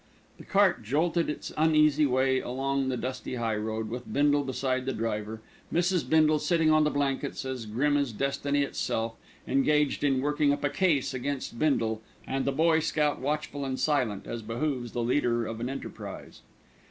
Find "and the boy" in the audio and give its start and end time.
12.25-12.79